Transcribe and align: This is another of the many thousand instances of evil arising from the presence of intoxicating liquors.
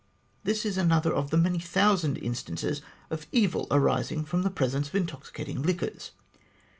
This 0.43 0.65
is 0.65 0.79
another 0.79 1.13
of 1.13 1.29
the 1.29 1.37
many 1.37 1.59
thousand 1.59 2.15
instances 2.17 2.81
of 3.11 3.27
evil 3.31 3.67
arising 3.69 4.25
from 4.25 4.41
the 4.41 4.49
presence 4.49 4.87
of 4.87 4.95
intoxicating 4.95 5.61
liquors. 5.61 6.09